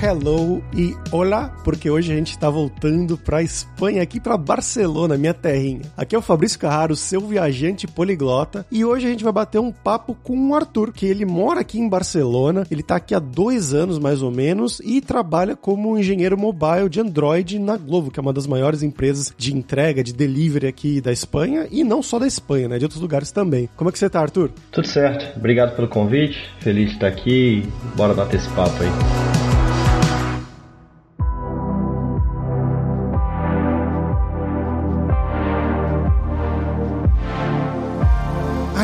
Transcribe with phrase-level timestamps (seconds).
[0.00, 5.34] Hello e olá, porque hoje a gente está voltando para Espanha, aqui para Barcelona, minha
[5.34, 5.82] terrinha.
[5.96, 9.72] Aqui é o Fabrício Carraro, seu viajante poliglota, e hoje a gente vai bater um
[9.72, 13.74] papo com o Arthur, que ele mora aqui em Barcelona, ele está aqui há dois
[13.74, 18.22] anos mais ou menos e trabalha como engenheiro mobile de Android na Globo, que é
[18.22, 22.26] uma das maiores empresas de entrega, de delivery aqui da Espanha e não só da
[22.26, 23.68] Espanha, né, de outros lugares também.
[23.74, 24.52] Como é que você está, Arthur?
[24.70, 29.35] Tudo certo, obrigado pelo convite, feliz de estar aqui, bora bater esse papo aí.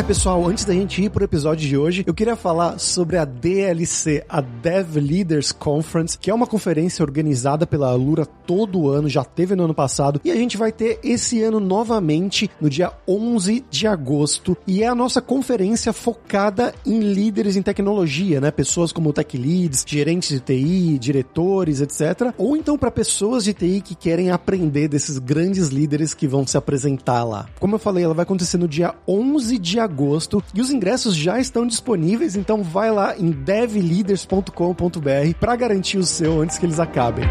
[0.03, 3.25] Ah, pessoal, antes da gente ir pro episódio de hoje, eu queria falar sobre a
[3.25, 9.23] DLC, a Dev Leaders Conference, que é uma conferência organizada pela Alura todo ano, já
[9.23, 13.65] teve no ano passado, e a gente vai ter esse ano novamente no dia 11
[13.71, 18.51] de agosto, e é a nossa conferência focada em líderes em tecnologia, né?
[18.51, 22.35] Pessoas como tech leads, gerentes de TI, diretores, etc.
[22.37, 26.57] Ou então para pessoas de TI que querem aprender desses grandes líderes que vão se
[26.57, 27.47] apresentar lá.
[27.61, 31.15] Como eu falei, ela vai acontecer no dia 11 de agosto agosto e os ingressos
[31.15, 36.81] já estão disponíveis, então vai lá em devleaders.com.br para garantir o seu antes que eles
[36.81, 37.25] acabem.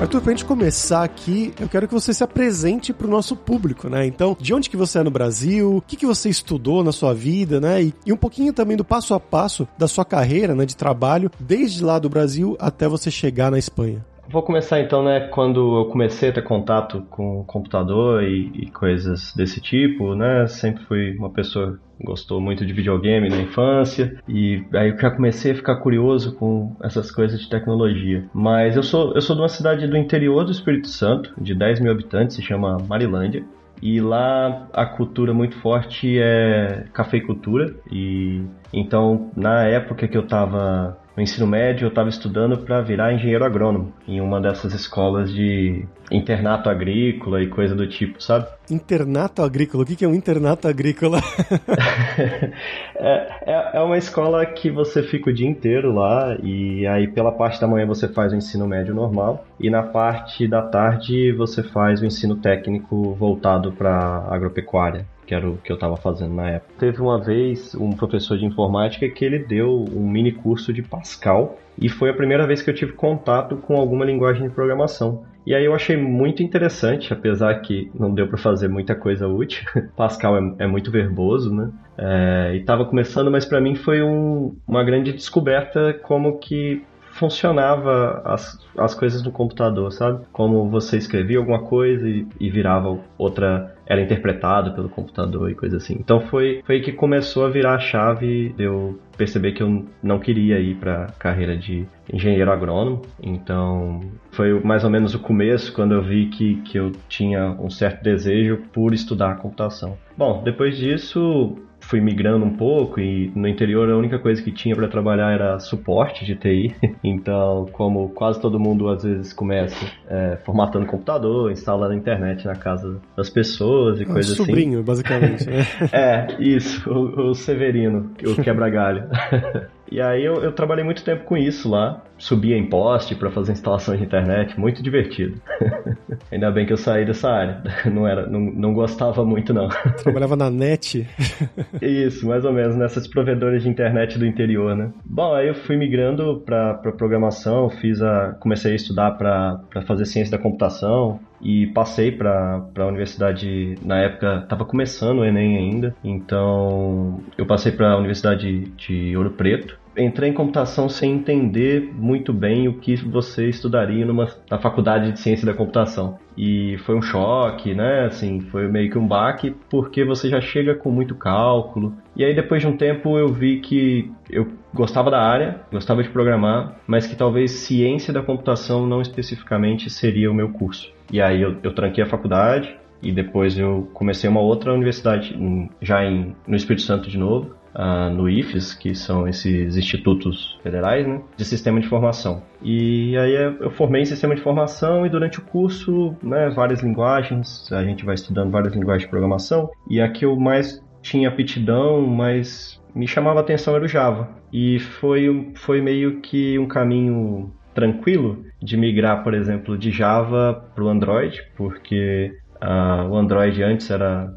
[0.00, 4.06] Arthur, pra gente começar aqui, eu quero que você se apresente pro nosso público, né?
[4.06, 7.14] Então, de onde que você é no Brasil, o que, que você estudou na sua
[7.14, 7.82] vida, né?
[7.82, 11.30] E, e um pouquinho também do passo a passo da sua carreira, né, de trabalho,
[11.40, 14.04] desde lá do Brasil até você chegar na Espanha.
[14.28, 19.34] Vou começar então, né, quando eu comecei a ter contato com computador e, e, coisas
[19.34, 24.64] desse tipo, né, sempre fui uma pessoa que gostou muito de videogame na infância e
[24.72, 28.24] aí eu já comecei a ficar curioso com essas coisas de tecnologia.
[28.32, 31.80] Mas eu sou, eu sou de uma cidade do interior do Espírito Santo, de 10
[31.80, 33.44] mil habitantes, se chama Marilândia.
[33.82, 38.42] E lá a cultura muito forte é cafeicultura e
[38.72, 43.44] então na época que eu estava no ensino médio eu estava estudando para virar engenheiro
[43.44, 48.46] agrônomo em uma dessas escolas de internato agrícola e coisa do tipo, sabe?
[48.70, 49.84] Internato agrícola?
[49.84, 51.20] O que é um internato agrícola?
[52.96, 57.32] é, é, é, uma escola que você fica o dia inteiro lá e aí pela
[57.32, 61.62] parte da manhã você faz o ensino médio normal e na parte da tarde você
[61.62, 66.50] faz o ensino técnico voltado para agropecuária que era o que eu estava fazendo na
[66.50, 66.74] época.
[66.78, 71.58] Teve uma vez um professor de informática que ele deu um mini curso de Pascal
[71.78, 75.24] e foi a primeira vez que eu tive contato com alguma linguagem de programação.
[75.46, 79.62] E aí eu achei muito interessante, apesar que não deu para fazer muita coisa útil.
[79.94, 81.70] Pascal é, é muito verboso, né?
[81.98, 86.82] É, e estava começando, mas para mim foi um, uma grande descoberta como que
[87.14, 90.24] funcionava as, as coisas no computador, sabe?
[90.32, 95.76] Como você escrevia alguma coisa e, e virava outra era interpretado pelo computador e coisa
[95.76, 95.96] assim.
[96.00, 100.18] Então foi, foi que começou a virar a chave de eu perceber que eu não
[100.18, 103.02] queria ir para carreira de engenheiro agrônomo.
[103.22, 104.00] Então
[104.32, 108.02] foi mais ou menos o começo quando eu vi que, que eu tinha um certo
[108.02, 109.96] desejo por estudar computação.
[110.16, 114.74] Bom, depois disso fui migrando um pouco e no interior a única coisa que tinha
[114.74, 116.74] para trabalhar era suporte de TI.
[117.04, 119.76] Então, como quase todo mundo às vezes começa
[120.08, 124.44] é, formatando computador, instalando a internet na casa das pessoas e um coisas assim.
[124.44, 125.46] Sobrinho, basicamente.
[125.46, 125.66] Né?
[125.92, 129.04] é, isso, o, o Severino, o quebra-galho.
[129.90, 132.02] E aí eu, eu, trabalhei muito tempo com isso lá.
[132.16, 135.40] Subia em poste para fazer instalações de internet, muito divertido.
[136.32, 137.62] Ainda bem que eu saí dessa área.
[137.90, 139.68] Não era, não, não gostava muito não.
[140.02, 141.06] Trabalhava na net?
[141.80, 144.90] isso, mais ou menos nessas provedoras de internet do interior, né?
[145.04, 150.36] Bom, aí eu fui migrando para programação, fiz a comecei a estudar para fazer ciência
[150.36, 157.20] da computação, e passei para a universidade, na época estava começando o Enem ainda, então
[157.36, 159.78] eu passei para a Universidade de Ouro Preto.
[159.96, 165.20] Entrei em computação sem entender muito bem o que você estudaria numa, na faculdade de
[165.20, 166.18] ciência da computação.
[166.36, 168.06] E foi um choque, né?
[168.06, 171.94] Assim, foi meio que um baque, porque você já chega com muito cálculo.
[172.16, 176.08] E aí, depois de um tempo, eu vi que eu gostava da área, gostava de
[176.08, 180.92] programar, mas que talvez ciência da computação não especificamente seria o meu curso.
[181.12, 185.36] E aí eu, eu tranquei a faculdade e depois eu comecei uma outra universidade,
[185.80, 191.06] já em, no Espírito Santo de novo, uh, no IFES, que são esses institutos federais
[191.06, 192.42] né, de sistema de informação.
[192.62, 197.70] E aí eu formei em sistema de informação e durante o curso, né, várias linguagens,
[197.72, 202.06] a gente vai estudando várias linguagens de programação, e a que eu mais tinha aptidão,
[202.06, 204.30] mas me chamava a atenção era o Java.
[204.52, 210.84] E foi, foi meio que um caminho tranquilo de migrar, por exemplo, de Java para
[210.84, 212.32] o Android, porque
[212.62, 214.32] uh, o Android antes era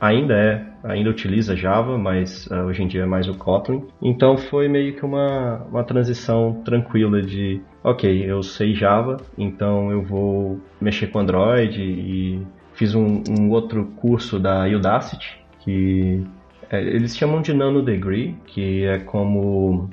[0.00, 3.84] ainda é, ainda utiliza Java, mas uh, hoje em dia é mais o Kotlin.
[4.00, 10.02] Então foi meio que uma, uma transição tranquila de, ok, eu sei Java, então eu
[10.02, 12.42] vou mexer com Android e
[12.74, 16.24] fiz um, um outro curso da Udacity, que
[16.70, 19.90] é, eles chamam de Nano Degree, que é como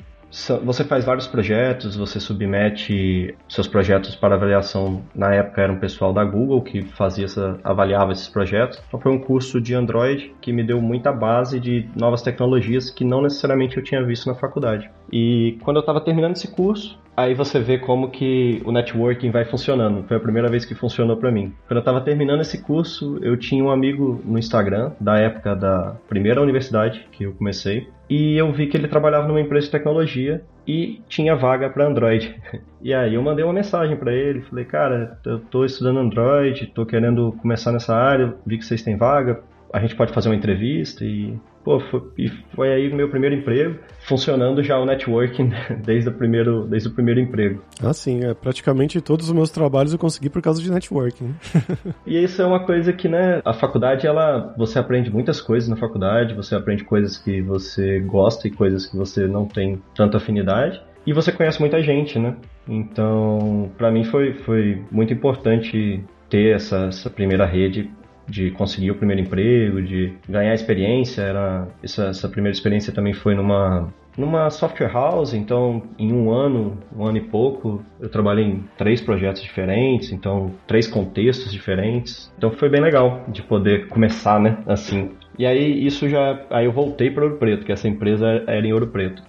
[0.63, 5.01] você faz vários projetos, você submete seus projetos para avaliação.
[5.15, 8.81] Na época era um pessoal da Google que fazia essa, avaliava esses projetos.
[8.87, 13.03] Então foi um curso de Android que me deu muita base de novas tecnologias que
[13.03, 14.89] não necessariamente eu tinha visto na faculdade.
[15.11, 19.45] E quando eu estava terminando esse curso, aí você vê como que o networking vai
[19.45, 20.03] funcionando.
[20.07, 21.53] Foi a primeira vez que funcionou para mim.
[21.67, 25.95] Quando eu estava terminando esse curso, eu tinha um amigo no Instagram da época da
[26.07, 30.41] primeira universidade que eu comecei, e eu vi que ele trabalhava numa empresa de tecnologia
[30.67, 32.35] e tinha vaga para Android.
[32.81, 36.85] E aí eu mandei uma mensagem para ele, falei: "Cara, eu tô estudando Android, tô
[36.85, 39.41] querendo começar nessa área, vi que vocês têm vaga,
[39.73, 43.35] a gente pode fazer uma entrevista e pô, foi, e foi aí o meu primeiro
[43.35, 45.51] emprego, funcionando já o networking
[45.83, 47.61] desde o primeiro, desde o primeiro emprego.
[47.83, 51.35] Ah, sim, é, praticamente todos os meus trabalhos eu consegui por causa de networking.
[52.05, 55.75] e isso é uma coisa que, né, a faculdade, ela, você aprende muitas coisas na
[55.75, 60.81] faculdade, você aprende coisas que você gosta e coisas que você não tem tanta afinidade.
[61.05, 62.35] E você conhece muita gente, né?
[62.67, 67.89] Então, para mim foi, foi muito importante ter essa, essa primeira rede
[68.29, 71.21] de conseguir o primeiro emprego, de ganhar experiência.
[71.21, 76.77] Era essa, essa primeira experiência também foi numa numa software house, então em um ano,
[76.93, 82.31] um ano e pouco, eu trabalhei em três projetos diferentes, então três contextos diferentes.
[82.37, 85.11] Então foi bem legal de poder começar, né, assim.
[85.37, 88.73] E aí isso já, aí eu voltei para Ouro Preto, que essa empresa era em
[88.73, 89.23] Ouro Preto.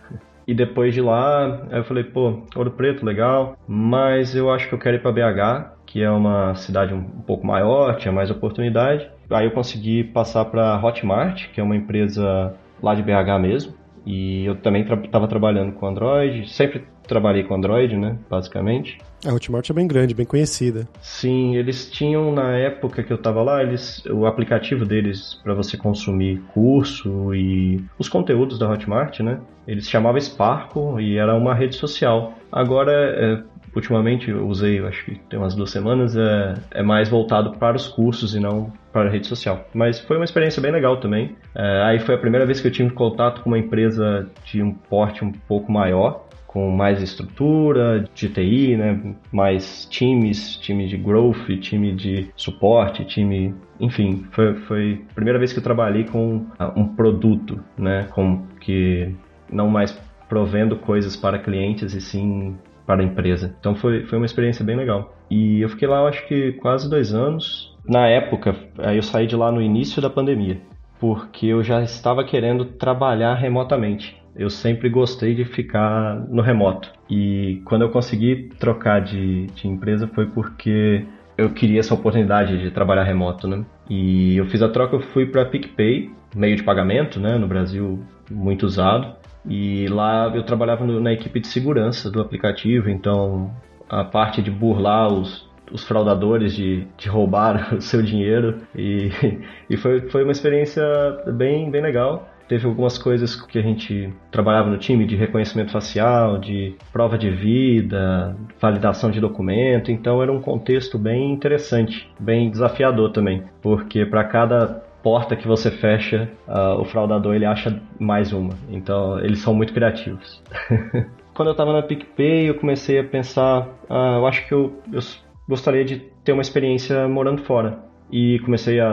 [0.45, 4.79] E depois de lá, eu falei, pô, Ouro Preto, legal, mas eu acho que eu
[4.81, 9.11] quero ir para BH, que é uma cidade um pouco maior, tinha mais oportunidade.
[9.29, 13.75] Aí eu consegui passar para Hotmart, que é uma empresa lá de BH mesmo.
[14.07, 18.99] E eu também estava tra trabalhando com Android, sempre trabalhei com Android, né, basicamente.
[19.27, 20.89] A Hotmart é bem grande, bem conhecida.
[21.03, 25.77] Sim, eles tinham na época que eu estava lá, eles, o aplicativo deles para você
[25.77, 29.41] consumir curso e os conteúdos da Hotmart, né?
[29.67, 32.35] Eles chamavam Sparkle e era uma rede social.
[32.51, 33.43] Agora, é,
[33.75, 37.89] ultimamente eu usei, acho que tem umas duas semanas, é, é mais voltado para os
[37.89, 39.69] cursos e não para a rede social.
[39.75, 41.37] Mas foi uma experiência bem legal também.
[41.55, 44.73] É, aí foi a primeira vez que eu tive contato com uma empresa de um
[44.73, 49.15] porte um pouco maior, com mais estrutura de TI, né?
[49.31, 53.55] mais times, time de growth, time de suporte, time.
[53.79, 58.09] Enfim, foi, foi a primeira vez que eu trabalhei com ah, um produto, né?
[58.11, 59.15] Com que
[59.49, 59.93] não mais
[60.29, 62.57] provendo coisas para clientes e sim
[62.91, 63.55] para a empresa.
[63.61, 65.15] Então foi, foi uma experiência bem legal.
[65.31, 67.73] E eu fiquei lá, eu acho que quase dois anos.
[67.87, 70.61] Na época, aí eu saí de lá no início da pandemia,
[70.99, 74.21] porque eu já estava querendo trabalhar remotamente.
[74.35, 76.91] Eu sempre gostei de ficar no remoto.
[77.09, 81.05] E quando eu consegui trocar de, de empresa foi porque
[81.39, 83.65] eu queria essa oportunidade de trabalhar remoto, né?
[83.89, 87.39] E eu fiz a troca, eu fui para PicPay, meio de pagamento, né?
[87.39, 89.15] No Brasil, muito usado.
[89.49, 93.51] E lá eu trabalhava no, na equipe de segurança do aplicativo, então
[93.89, 98.61] a parte de burlar os, os fraudadores, de, de roubar o seu dinheiro.
[98.75, 99.11] E,
[99.69, 100.85] e foi, foi uma experiência
[101.33, 102.29] bem, bem legal.
[102.49, 107.31] Teve algumas coisas que a gente trabalhava no time de reconhecimento facial, de prova de
[107.31, 114.25] vida, validação de documento, então era um contexto bem interessante, bem desafiador também, porque para
[114.25, 118.55] cada porta que você fecha, uh, o fraudador ele acha mais uma.
[118.69, 120.43] Então eles são muito criativos.
[121.35, 125.01] Quando eu estava na PicPay, eu comecei a pensar, uh, eu acho que eu, eu,
[125.49, 127.79] gostaria de ter uma experiência morando fora.
[128.13, 128.89] E comecei a,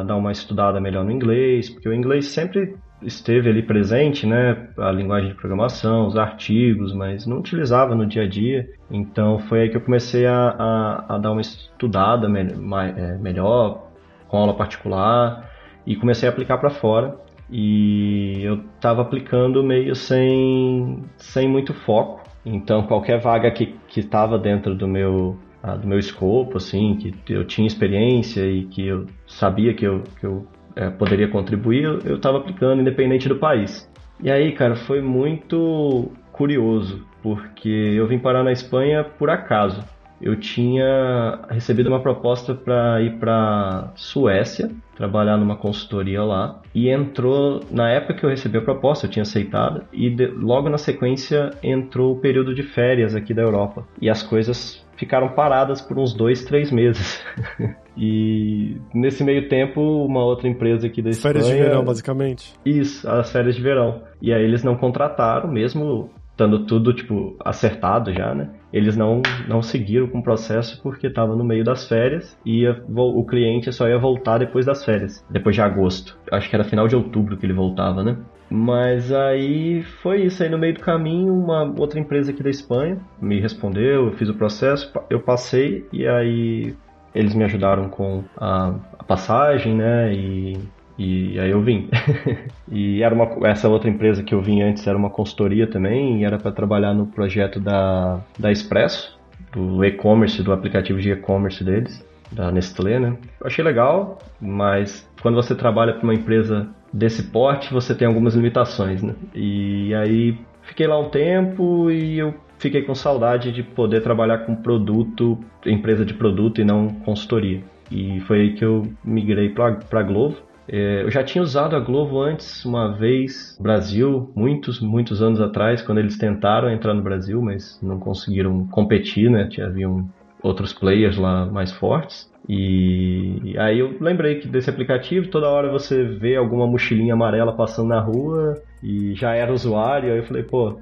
[0.00, 4.68] a, dar uma estudada melhor no inglês, porque o inglês sempre esteve ali presente, né?
[4.76, 8.68] A linguagem de programação, os artigos, mas não utilizava no dia a dia.
[8.90, 13.88] Então foi aí que eu comecei a, a, a dar uma estudada me, é, melhor,
[14.28, 15.47] com aula particular
[15.88, 17.16] e comecei a aplicar para fora.
[17.50, 22.20] E eu estava aplicando meio sem, sem muito foco.
[22.44, 27.44] Então qualquer vaga que estava dentro do meu ah, do meu escopo, assim, que eu
[27.44, 32.38] tinha experiência e que eu sabia que eu, que eu é, poderia contribuir, eu estava
[32.38, 33.90] aplicando, independente do país.
[34.22, 39.82] E aí, cara, foi muito curioso, porque eu vim parar na Espanha por acaso.
[40.20, 47.60] eu tinha recebido uma proposta para ir para Suécia, trabalhar numa consultoria lá, e entrou,
[47.70, 51.50] na época que eu recebi a proposta, eu tinha aceitado, e de, logo na sequência
[51.62, 53.86] entrou o período de férias aqui da Europa.
[54.02, 57.24] E as coisas ficaram paradas por uns dois, três meses.
[57.96, 61.34] e nesse meio tempo, uma outra empresa aqui da Espanha...
[61.34, 62.54] Férias de verão, basicamente?
[62.66, 64.02] Isso, as férias de verão.
[64.20, 68.50] E aí eles não contrataram, mesmo estando tudo, tipo, acertado já, né?
[68.72, 72.82] Eles não, não seguiram com o processo porque estava no meio das férias e ia,
[72.88, 76.18] o cliente só ia voltar depois das férias, depois de agosto.
[76.30, 78.18] Acho que era final de outubro que ele voltava, né?
[78.50, 80.42] Mas aí foi isso.
[80.42, 84.28] Aí no meio do caminho, uma outra empresa aqui da Espanha me respondeu, eu fiz
[84.28, 86.74] o processo, eu passei e aí
[87.14, 90.12] eles me ajudaram com a, a passagem, né?
[90.14, 90.58] E
[90.98, 91.88] e aí eu vim.
[92.70, 96.24] e era uma, essa outra empresa que eu vim antes era uma consultoria também, e
[96.24, 99.16] era para trabalhar no projeto da, da Expresso,
[99.52, 103.16] do e-commerce, do aplicativo de e-commerce deles, da Nestlé, né?
[103.40, 108.34] Eu achei legal, mas quando você trabalha para uma empresa desse porte, você tem algumas
[108.34, 109.14] limitações, né?
[109.34, 114.54] E aí fiquei lá um tempo e eu fiquei com saudade de poder trabalhar com
[114.54, 117.62] produto, empresa de produto e não consultoria.
[117.90, 119.70] E foi aí que eu migrei para.
[119.70, 125.40] É, eu já tinha usado a Globo antes, uma vez, no Brasil, muitos, muitos anos
[125.40, 129.48] atrás, quando eles tentaram entrar no Brasil, mas não conseguiram competir, né?
[129.62, 130.08] Haviam
[130.42, 132.27] outros players lá mais fortes.
[132.48, 137.88] E aí eu lembrei que desse aplicativo, toda hora você vê alguma mochilinha amarela passando
[137.88, 140.78] na rua e já era usuário, aí eu falei, pô,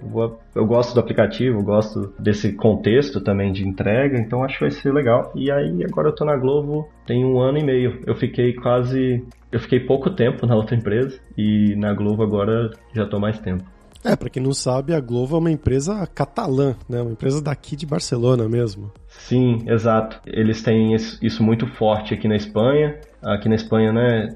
[0.54, 4.92] eu gosto do aplicativo, gosto desse contexto também de entrega, então acho que vai ser
[4.92, 5.32] legal.
[5.34, 8.02] E aí agora eu tô na Globo tem um ano e meio.
[8.04, 9.24] Eu fiquei quase.
[9.50, 13.64] Eu fiquei pouco tempo na outra empresa e na Globo agora já tô mais tempo.
[14.04, 17.00] É, para quem não sabe, a Globo é uma empresa catalã, né?
[17.02, 18.92] Uma empresa daqui de Barcelona mesmo.
[19.08, 20.20] Sim, exato.
[20.26, 22.98] Eles têm isso muito forte aqui na Espanha.
[23.22, 24.28] Aqui na Espanha, né,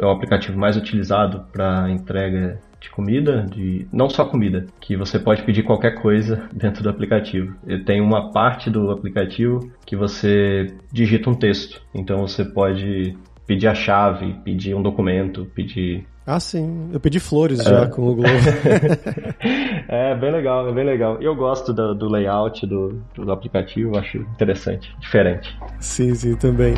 [0.00, 5.18] é o aplicativo mais utilizado para entrega de comida, de não só comida, que você
[5.18, 7.54] pode pedir qualquer coisa dentro do aplicativo.
[7.66, 11.80] Ele tem uma parte do aplicativo que você digita um texto.
[11.94, 16.90] Então você pode pedir a chave, pedir um documento, pedir ah, sim.
[16.92, 17.64] Eu pedi flores é.
[17.64, 18.28] já com o Globo.
[19.88, 21.22] é, bem legal, é bem legal.
[21.22, 25.56] Eu gosto do, do layout do, do aplicativo, acho interessante, diferente.
[25.78, 26.74] Sim, sim, também.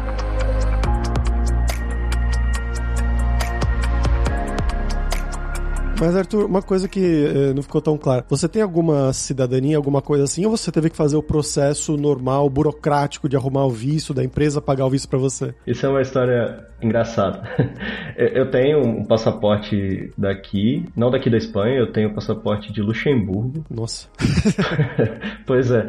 [6.01, 8.25] Mas, Arthur, uma coisa que eh, não ficou tão clara.
[8.29, 12.49] Você tem alguma cidadania, alguma coisa assim, ou você teve que fazer o processo normal,
[12.49, 15.53] burocrático de arrumar o visto, da empresa pagar o visto para você?
[15.67, 17.43] Isso é uma história engraçada.
[18.17, 23.65] eu tenho um passaporte daqui, não daqui da Espanha, eu tenho um passaporte de Luxemburgo.
[23.69, 24.09] Nossa.
[25.45, 25.85] pois é,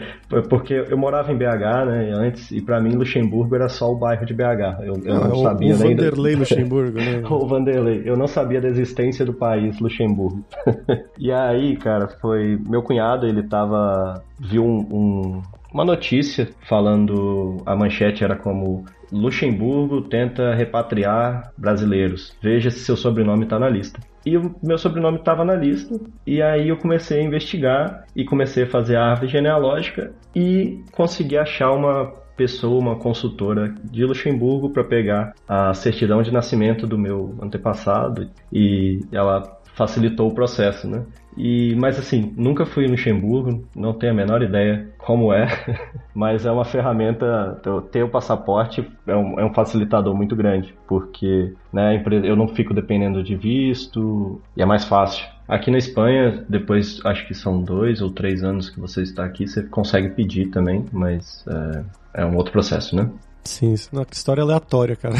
[0.49, 4.25] porque eu morava em BH, né, antes, e para mim Luxemburgo era só o bairro
[4.25, 4.81] de BH.
[4.81, 7.21] Eu, eu ah, não sabia o Vanderlei Luxemburgo, né?
[7.29, 8.01] o Vanderlei.
[8.03, 10.45] Eu não sabia da existência do país Luxemburgo Luxemburgo.
[11.17, 12.59] e aí, cara, foi.
[12.67, 14.23] Meu cunhado, ele tava.
[14.39, 15.41] viu um, um,
[15.73, 17.57] uma notícia falando.
[17.65, 18.85] A manchete era como.
[19.11, 22.35] Luxemburgo tenta repatriar brasileiros.
[22.41, 23.99] Veja se seu sobrenome está na lista.
[24.23, 25.99] E o meu sobrenome estava na lista.
[26.27, 31.37] E aí eu comecei a investigar e comecei a fazer a árvore genealógica e consegui
[31.37, 37.35] achar uma pessoa, uma consultora de Luxemburgo para pegar a certidão de nascimento do meu
[37.41, 41.05] antepassado e ela facilitou o processo, né?
[41.37, 45.47] E, mas assim, nunca fui em Luxemburgo, não tenho a menor ideia como é,
[46.13, 47.57] mas é uma ferramenta,
[47.89, 52.73] ter o passaporte é um, é um facilitador muito grande, porque né, eu não fico
[52.73, 55.25] dependendo de visto e é mais fácil.
[55.47, 59.47] Aqui na Espanha, depois acho que são dois ou três anos que você está aqui,
[59.47, 63.09] você consegue pedir também, mas é, é um outro processo, né?
[63.49, 65.15] Sim, não, que história aleatória, cara.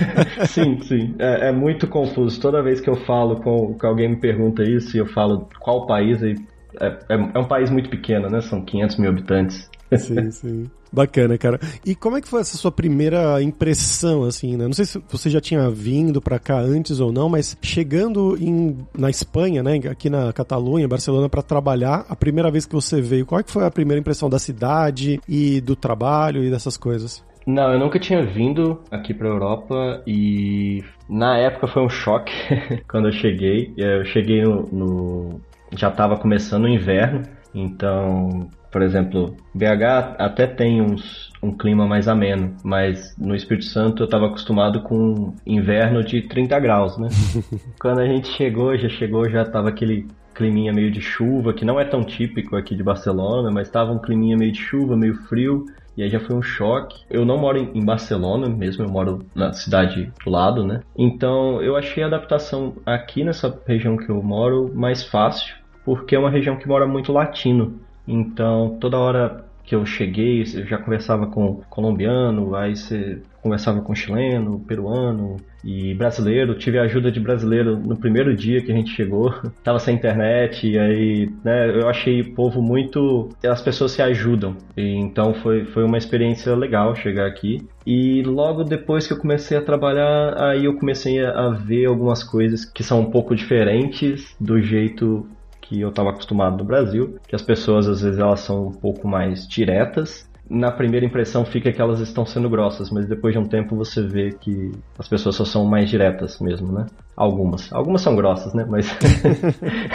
[0.48, 1.14] sim, sim.
[1.18, 2.40] É, é, muito confuso.
[2.40, 5.86] Toda vez que eu falo com que alguém me pergunta isso e eu falo qual
[5.86, 6.34] país, é,
[6.80, 8.40] é, é um país muito pequeno, né?
[8.40, 9.68] São 500 mil habitantes.
[9.98, 10.70] Sim, sim.
[10.90, 11.60] Bacana, cara.
[11.84, 14.64] E como é que foi essa sua primeira impressão, assim, né?
[14.64, 18.78] Não sei se você já tinha vindo para cá antes ou não, mas chegando em,
[18.96, 23.26] na Espanha, né, aqui na Catalunha, Barcelona, para trabalhar, a primeira vez que você veio,
[23.26, 27.22] qual é que foi a primeira impressão da cidade e do trabalho e dessas coisas?
[27.46, 32.32] Não, eu nunca tinha vindo aqui pra Europa e na época foi um choque
[32.88, 33.72] quando eu cheguei.
[33.76, 34.62] Eu cheguei no.
[34.72, 35.40] no
[35.76, 37.22] já estava começando o inverno,
[37.52, 44.02] então, por exemplo, BH até tem uns, um clima mais ameno, mas no Espírito Santo
[44.02, 47.08] eu estava acostumado com inverno de 30 graus, né?
[47.80, 51.78] quando a gente chegou, já chegou, já estava aquele climinha meio de chuva, que não
[51.78, 55.64] é tão típico aqui de Barcelona, mas estava um climinha meio de chuva, meio frio.
[55.96, 57.04] E aí já foi um choque.
[57.08, 60.80] Eu não moro em Barcelona mesmo, eu moro na cidade do lado, né?
[60.96, 66.18] Então eu achei a adaptação aqui nessa região que eu moro mais fácil, porque é
[66.18, 67.78] uma região que mora muito latino.
[68.06, 73.94] Então toda hora que eu cheguei, eu já conversava com colombiano, aí você conversava com
[73.94, 76.54] chileno, peruano e brasileiro.
[76.54, 79.34] Tive a ajuda de brasileiro no primeiro dia que a gente chegou.
[79.64, 84.56] Tava sem internet e aí, né, eu achei o povo muito, as pessoas se ajudam.
[84.76, 87.66] E, então foi foi uma experiência legal chegar aqui.
[87.86, 92.64] E logo depois que eu comecei a trabalhar, aí eu comecei a ver algumas coisas
[92.64, 95.26] que são um pouco diferentes do jeito
[95.64, 99.08] que eu estava acostumado no Brasil, que as pessoas às vezes elas são um pouco
[99.08, 100.28] mais diretas.
[100.48, 104.02] Na primeira impressão fica que elas estão sendo grossas, mas depois de um tempo você
[104.02, 106.84] vê que as pessoas só são mais diretas mesmo, né?
[107.16, 107.72] Algumas.
[107.72, 108.66] Algumas são grossas, né?
[108.68, 108.86] Mas,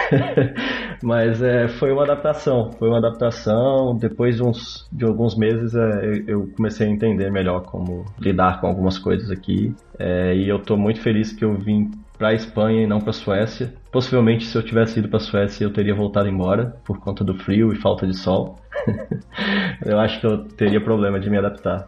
[1.03, 2.71] mas é, foi uma adaptação.
[2.79, 3.95] Foi uma adaptação.
[3.95, 8.65] Depois de, uns, de alguns meses é, eu comecei a entender melhor como lidar com
[8.65, 9.75] algumas coisas aqui.
[9.99, 13.11] É, e eu estou muito feliz que eu vim para a Espanha e não para
[13.11, 13.71] a Suécia.
[13.91, 17.34] Possivelmente, se eu tivesse ido para a Suécia, eu teria voltado embora por conta do
[17.34, 18.55] frio e falta de sol.
[19.86, 21.88] eu acho que eu teria problema de me adaptar.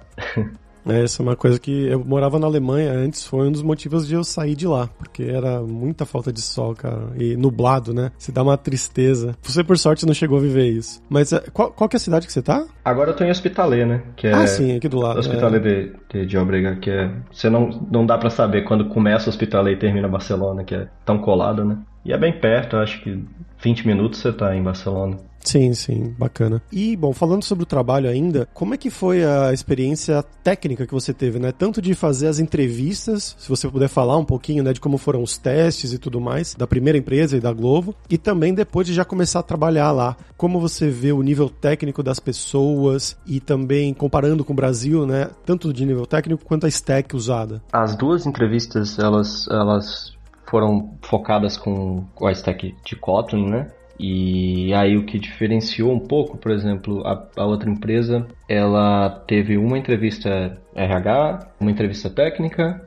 [0.86, 4.08] É, essa é uma coisa que eu morava na Alemanha antes, foi um dos motivos
[4.08, 8.12] de eu sair de lá, porque era muita falta de sol, cara, e nublado, né?
[8.18, 9.36] Se dá uma tristeza.
[9.42, 11.02] Você, por sorte, não chegou a viver isso.
[11.10, 12.66] Mas é, qual, qual que é a cidade que você tá?
[12.84, 14.02] Agora eu tô em Hospitalet, né?
[14.16, 15.20] Que é ah, sim, aqui do lado.
[15.20, 15.60] Hospitalet é.
[15.60, 17.12] de, de, de Obrega, que é...
[17.32, 21.20] Você não, não dá para saber quando começa Hospitalet e termina Barcelona, que é tão
[21.20, 21.78] colado, né?
[22.04, 23.24] E é bem perto, acho que
[23.62, 25.18] 20 minutos você tá em Barcelona.
[25.44, 26.62] Sim, sim, bacana.
[26.72, 30.94] E, bom, falando sobre o trabalho ainda, como é que foi a experiência técnica que
[30.94, 31.52] você teve, né?
[31.52, 35.24] Tanto de fazer as entrevistas, se você puder falar um pouquinho, né, de como foram
[35.24, 38.94] os testes e tudo mais, da primeira empresa e da Globo, e também depois de
[38.94, 40.16] já começar a trabalhar lá.
[40.38, 45.30] Como você vê o nível técnico das pessoas e também comparando com o Brasil, né?
[45.46, 47.62] Tanto de nível técnico quanto a stack usada.
[47.74, 50.14] As duas entrevistas, elas, elas
[50.46, 53.68] foram focadas com, com a stack de Kotlin, né?
[54.00, 59.58] E aí o que diferenciou um pouco, por exemplo, a, a outra empresa, ela teve
[59.58, 62.84] uma entrevista RH, uma entrevista técnica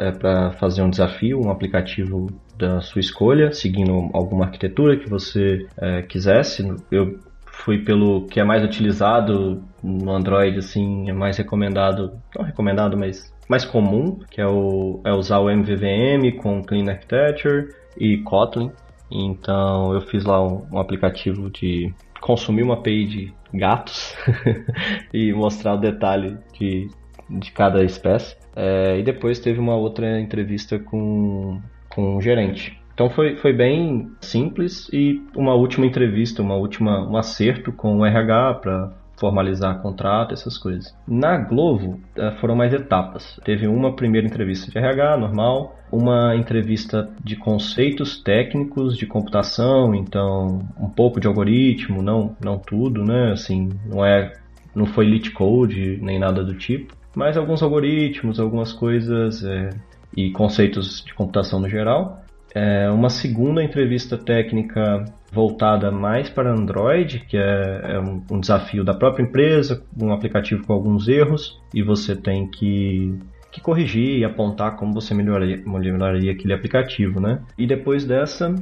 [0.00, 2.26] é, para fazer um desafio, um aplicativo
[2.58, 6.62] da sua escolha, seguindo alguma arquitetura que você é, quisesse.
[6.90, 12.98] Eu fui pelo que é mais utilizado no Android, assim, é mais recomendado, não recomendado,
[12.98, 18.70] mas mais comum, que é, o, é usar o MVVM com Clean Architecture e Kotlin.
[19.10, 24.14] Então eu fiz lá um, um aplicativo de consumir uma API de gatos
[25.12, 26.86] e mostrar o detalhe de,
[27.28, 28.36] de cada espécie.
[28.54, 32.80] É, e depois teve uma outra entrevista com, com um gerente.
[32.94, 38.06] Então foi, foi bem simples e uma última entrevista, uma última um acerto com o
[38.06, 40.96] RH para formalizar contrato, essas coisas.
[41.06, 43.38] Na Globo eh, foram mais etapas.
[43.44, 50.66] Teve uma primeira entrevista de RH normal, uma entrevista de conceitos técnicos de computação, então
[50.80, 53.32] um pouco de algoritmo, não não tudo, né?
[53.32, 54.32] Assim, não é
[54.74, 59.70] não foi lit code nem nada do tipo, mas alguns algoritmos, algumas coisas é,
[60.16, 62.24] e conceitos de computação no geral.
[62.54, 68.82] É, uma segunda entrevista técnica voltada mais para Android, que é, é um, um, desafio
[68.84, 73.14] da própria empresa, um aplicativo com alguns erros, e você tem que,
[73.52, 77.40] que corrigir e apontar como você melhoraria, melhoraria aquele aplicativo, né?
[77.56, 78.52] E depois dessa,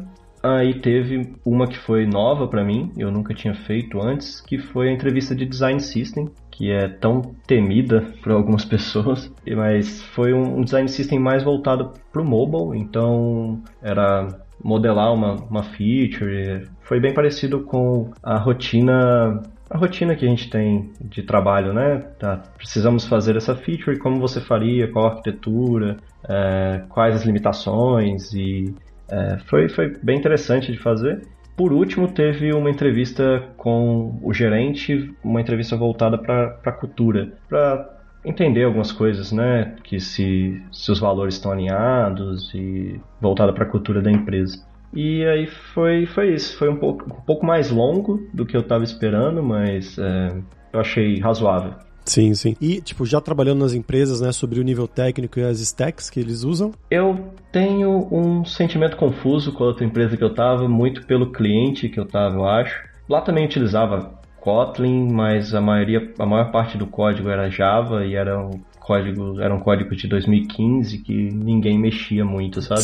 [0.43, 4.91] aí teve uma que foi nova para mim, eu nunca tinha feito antes, que foi
[4.91, 10.61] a entrevista de Design System, que é tão temida por algumas pessoas, mas foi um
[10.63, 14.27] design system mais voltado para o mobile, então era
[14.63, 16.69] modelar uma, uma feature.
[16.81, 19.41] Foi bem parecido com a rotina
[19.71, 21.99] a rotina que a gente tem de trabalho, né?
[22.19, 28.33] Tá, precisamos fazer essa feature, como você faria, qual a arquitetura, é, quais as limitações
[28.33, 28.75] e
[29.11, 31.21] é, foi, foi bem interessante de fazer.
[31.59, 37.99] Por último, teve uma entrevista com o gerente, uma entrevista voltada para a cultura, para
[38.25, 39.75] entender algumas coisas, né?
[39.83, 44.65] Que se, se os valores estão alinhados e voltada para a cultura da empresa.
[44.95, 46.57] E aí foi, foi isso.
[46.57, 50.33] Foi um pouco, um pouco mais longo do que eu estava esperando, mas é,
[50.73, 51.75] eu achei razoável.
[52.05, 52.57] Sim, sim.
[52.61, 56.19] E, tipo, já trabalhando nas empresas, né, sobre o nível técnico e as stacks que
[56.19, 56.73] eles usam?
[56.91, 61.89] Eu tenho um sentimento confuso com a outra empresa que eu estava, muito pelo cliente
[61.89, 62.83] que eu estava, eu acho.
[63.09, 68.15] Lá também utilizava Kotlin, mas a maioria, a maior parte do código era Java e
[68.15, 72.81] era um códigos eram códigos de 2015 que ninguém mexia muito, sabe?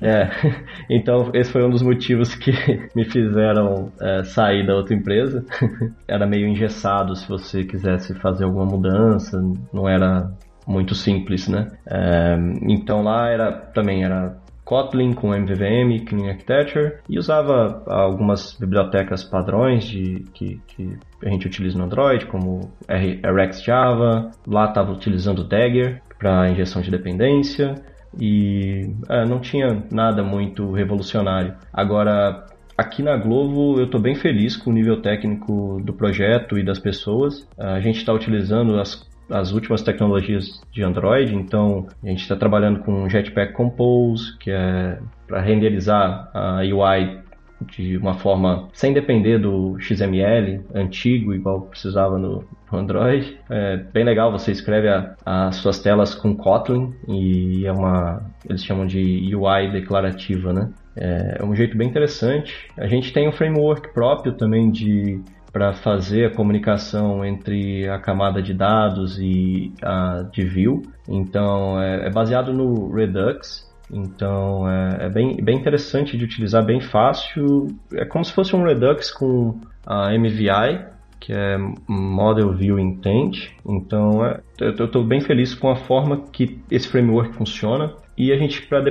[0.00, 0.30] é.
[0.88, 2.52] Então, esse foi um dos motivos que
[2.94, 5.44] me fizeram é, sair da outra empresa.
[6.06, 9.42] era meio engessado se você quisesse fazer alguma mudança,
[9.72, 10.30] não era
[10.66, 11.72] muito simples, né?
[11.86, 12.36] É,
[12.68, 19.84] então lá era também era Kotlin com MVVM, Clean Architecture, e usava algumas bibliotecas padrões
[19.84, 24.30] de, que, que a gente utiliza no Android, como Rx Java.
[24.46, 27.74] Lá estava utilizando Dagger para injeção de dependência
[28.18, 31.54] e é, não tinha nada muito revolucionário.
[31.72, 32.46] Agora,
[32.76, 36.78] aqui na Globo eu estou bem feliz com o nível técnico do projeto e das
[36.78, 37.46] pessoas.
[37.58, 38.94] A gente está utilizando as
[39.30, 44.98] as últimas tecnologias de Android, então a gente está trabalhando com Jetpack Compose, que é
[45.26, 47.22] para renderizar a UI
[47.66, 52.44] de uma forma sem depender do XML antigo, igual precisava no,
[52.76, 53.38] Android.
[53.48, 54.88] É bem legal, você escreve
[55.24, 60.70] as suas telas com Kotlin e é uma, eles chamam de UI declarativa, né?
[60.96, 62.68] É, é um jeito bem interessante.
[62.76, 65.20] A gente tem um framework próprio também de
[65.54, 70.82] para fazer a comunicação entre a camada de dados e a de view.
[71.08, 73.72] Então é, é baseado no Redux.
[73.88, 77.68] Então é, é, bem, bem interessante de utilizar, bem fácil.
[77.92, 80.86] É como se fosse um Redux com a MVI,
[81.20, 83.52] que é Model View Intent.
[83.64, 87.94] Então é, eu estou bem feliz com a forma que esse framework funciona.
[88.16, 88.84] E a gente, para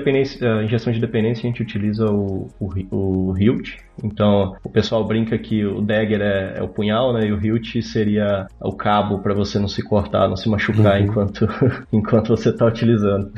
[0.63, 3.77] injeção de dependência, a gente utiliza o, o, o Hilt.
[4.03, 7.27] Então, o pessoal brinca que o dagger é, é o punhal, né?
[7.27, 11.05] E o Hilt seria o cabo para você não se cortar, não se machucar uhum.
[11.05, 11.47] enquanto,
[11.91, 13.31] enquanto você está utilizando.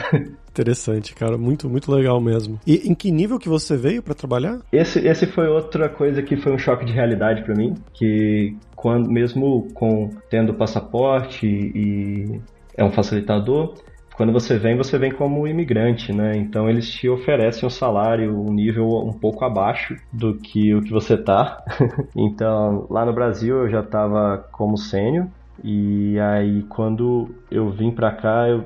[0.50, 2.58] Interessante, cara, muito muito legal mesmo.
[2.66, 4.60] E em que nível que você veio para trabalhar?
[4.72, 9.12] Esse, esse foi outra coisa que foi um choque de realidade para mim, que quando
[9.12, 12.40] mesmo com tendo passaporte e
[12.78, 13.76] é um facilitador,
[14.16, 16.38] quando você vem, você vem como imigrante, né?
[16.38, 20.92] Então eles te oferecem um salário, um nível um pouco abaixo do que o que
[20.92, 21.62] você tá.
[22.16, 25.28] então, lá no Brasil eu já estava como sênior
[25.64, 28.64] e aí quando eu vim para cá, eu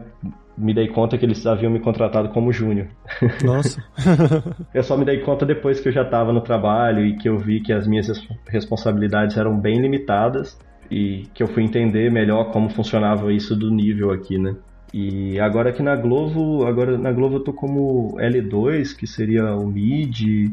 [0.56, 2.88] me dei conta que eles haviam me contratado como júnior.
[3.44, 3.82] Nossa.
[4.74, 7.38] eu só me dei conta depois que eu já estava no trabalho e que eu
[7.38, 8.08] vi que as minhas
[8.48, 10.60] responsabilidades eram bem limitadas
[10.92, 14.56] e que eu fui entender melhor como funcionava isso do nível aqui, né?
[14.94, 19.68] E agora aqui na Globo, agora na Globo eu tô como L2, que seria o
[19.68, 20.52] mid,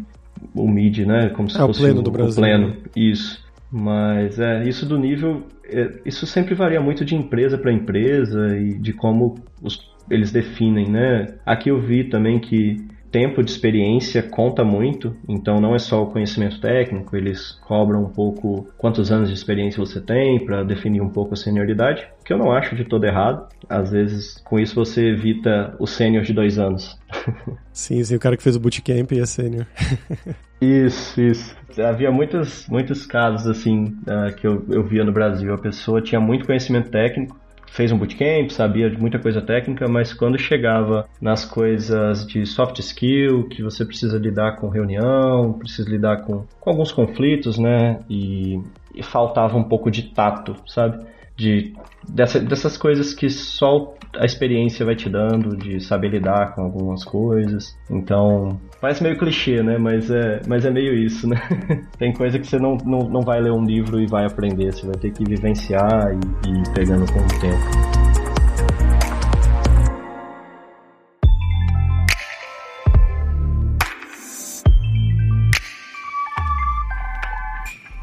[0.54, 2.32] o mid, né, como se é, fosse o pleno do Brasil.
[2.32, 3.44] O pleno, isso.
[3.70, 8.74] Mas é, isso do nível, é, isso sempre varia muito de empresa para empresa e
[8.78, 9.78] de como os,
[10.10, 11.34] eles definem, né?
[11.44, 12.86] Aqui eu vi também que
[13.16, 18.10] tempo de experiência conta muito, então não é só o conhecimento técnico, eles cobram um
[18.10, 22.36] pouco quantos anos de experiência você tem para definir um pouco a senioridade, que eu
[22.36, 23.48] não acho de todo errado.
[23.70, 26.98] Às vezes, com isso você evita o sênior de dois anos.
[27.72, 29.66] Sim, sim, o cara que fez o bootcamp e é sênior.
[30.60, 31.56] isso, isso.
[31.78, 35.52] Havia muitos, muitos casos assim uh, que eu, eu via no Brasil.
[35.54, 37.38] A pessoa tinha muito conhecimento técnico,
[37.70, 42.78] fez um bootcamp, sabia de muita coisa técnica, mas quando chegava nas coisas de soft
[42.78, 48.00] skill, que você precisa lidar com reunião, precisa lidar com, com alguns conflitos, né?
[48.08, 48.60] E,
[48.94, 51.04] e faltava um pouco de tato, sabe?
[51.36, 51.74] De,
[52.08, 57.04] dessa, dessas coisas que só a experiência vai te dando de saber lidar com algumas
[57.04, 57.76] coisas.
[57.90, 59.76] Então, parece meio clichê, né?
[59.78, 61.36] Mas é, mas é meio isso, né?
[61.98, 64.86] Tem coisa que você não, não, não vai ler um livro e vai aprender, você
[64.86, 67.95] vai ter que vivenciar e, e ir pegando com o tempo.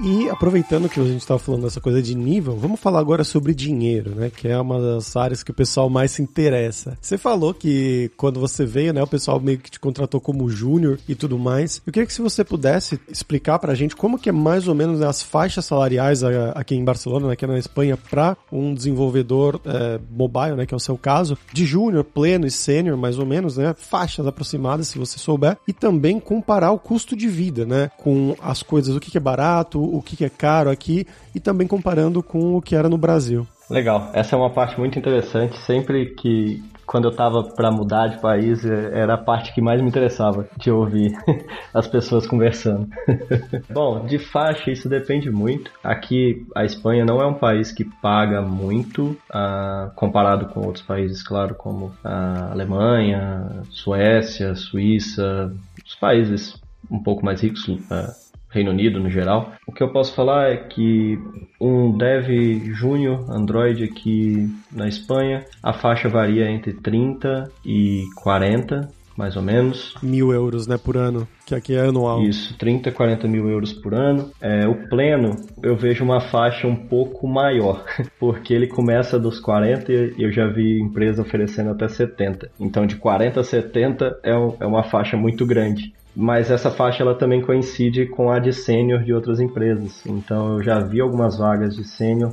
[0.05, 3.53] E aproveitando que a gente estava falando dessa coisa de nível, vamos falar agora sobre
[3.53, 4.29] dinheiro, né?
[4.29, 6.97] Que é uma das áreas que o pessoal mais se interessa.
[6.99, 10.99] Você falou que quando você veio, né, o pessoal meio que te contratou como júnior
[11.07, 11.81] e tudo mais.
[11.87, 15.01] Eu queria que se você pudesse explicar pra gente como que é mais ou menos
[15.01, 16.21] as faixas salariais
[16.53, 20.77] aqui em Barcelona, né, aqui na Espanha, para um desenvolvedor é, mobile, né, que é
[20.77, 23.73] o seu caso, de júnior, pleno e sênior, mais ou menos, né?
[23.77, 25.57] Faixas aproximadas, se você souber.
[25.65, 27.89] E também comparar o custo de vida, né?
[27.97, 32.23] Com as coisas, o que é barato, o que é caro aqui e também comparando
[32.23, 33.47] com o que era no Brasil.
[33.69, 35.57] Legal, essa é uma parte muito interessante.
[35.59, 39.81] Sempre que, quando eu estava para mudar de país, é, era a parte que mais
[39.81, 41.13] me interessava de ouvir
[41.73, 42.87] as pessoas conversando.
[43.71, 45.71] Bom, de faixa isso depende muito.
[45.83, 51.23] Aqui a Espanha não é um país que paga muito uh, comparado com outros países,
[51.23, 55.53] claro, como a Alemanha, Suécia, Suíça,
[55.85, 57.67] os países um pouco mais ricos.
[57.67, 58.22] Uh,
[58.53, 59.53] Reino Unido no geral.
[59.65, 61.17] O que eu posso falar é que
[61.59, 62.29] um dev
[62.73, 69.93] júnior Android aqui na Espanha, a faixa varia entre 30 e 40 mais ou menos.
[70.01, 72.23] Mil euros, né, por ano, que aqui é anual.
[72.23, 74.31] Isso, 30, 40 mil euros por ano.
[74.41, 77.85] É, o pleno, eu vejo uma faixa um pouco maior,
[78.19, 82.49] porque ele começa dos 40 e eu já vi empresa oferecendo até 70.
[82.59, 87.03] Então, de 40 a 70 é, um, é uma faixa muito grande mas essa faixa
[87.03, 90.05] ela também coincide com a de sênior de outras empresas.
[90.05, 92.31] Então eu já vi algumas vagas de sênior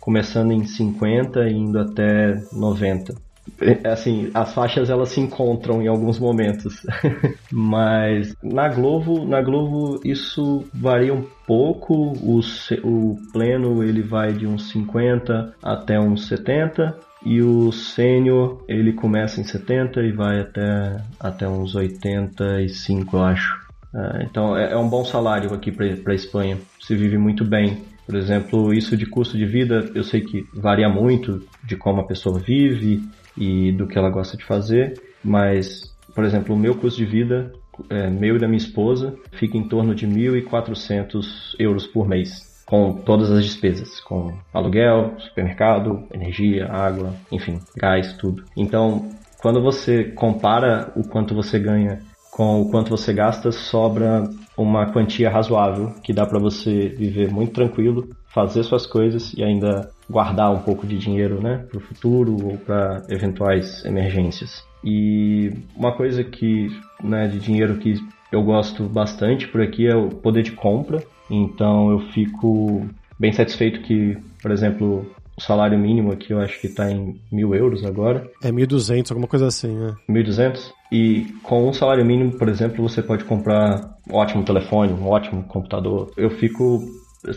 [0.00, 3.14] começando em 50 e indo até 90.
[3.60, 6.82] É, assim, as faixas elas se encontram em alguns momentos.
[7.50, 11.94] Mas na Globo, na Globo isso varia um pouco.
[11.94, 12.40] O,
[12.82, 19.40] o pleno ele vai de uns 50 até uns 70 e o sênior ele começa
[19.40, 23.64] em 70 e vai até, até uns 85, eu acho.
[23.94, 26.58] É, então é, é, um bom salário aqui para a Espanha.
[26.80, 27.82] Se vive muito bem.
[28.06, 32.06] Por exemplo, isso de custo de vida, eu sei que varia muito de como a
[32.06, 33.02] pessoa vive
[33.36, 34.92] e do que ela gosta de fazer,
[35.24, 37.50] mas, por exemplo, o meu custo de vida,
[37.88, 42.94] é, meu e da minha esposa, fica em torno de 1.400 euros por mês, com
[42.94, 48.44] todas as despesas, com aluguel, supermercado, energia, água, enfim, gás, tudo.
[48.56, 52.00] Então, quando você compara o quanto você ganha
[52.30, 57.52] com o quanto você gasta, sobra uma quantia razoável que dá para você viver muito
[57.52, 62.36] tranquilo, fazer suas coisas e ainda guardar um pouco de dinheiro, né, para o futuro
[62.44, 64.64] ou para eventuais emergências.
[64.82, 66.68] E uma coisa que,
[67.02, 67.94] né, de dinheiro que
[68.34, 71.02] eu gosto bastante por aqui é o poder de compra.
[71.30, 72.86] Então eu fico
[73.18, 77.54] bem satisfeito que, por exemplo, o salário mínimo aqui eu acho que está em mil
[77.54, 78.28] euros agora.
[78.42, 79.94] É 1.200, alguma coisa assim, né?
[80.08, 80.72] 1.200?
[80.92, 85.42] E com um salário mínimo, por exemplo, você pode comprar um ótimo telefone, um ótimo
[85.44, 86.12] computador.
[86.16, 86.84] Eu fico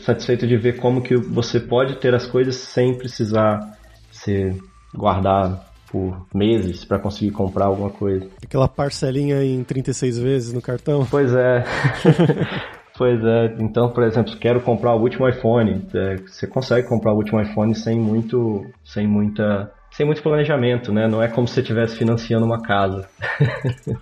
[0.04, 3.78] satisfeito de ver como que você pode ter as coisas sem precisar
[4.12, 4.54] se
[4.94, 8.28] guardar por meses para conseguir comprar alguma coisa.
[8.44, 11.08] Aquela parcelinha em 36 vezes no cartão?
[11.10, 11.64] Pois é.
[12.98, 15.88] Pois é, então, por exemplo, quero comprar o último iPhone.
[15.94, 21.08] É, você consegue comprar o último iPhone sem muito, sem muita, sem muito planejamento, né?
[21.08, 23.08] Não é como se você estivesse financiando uma casa.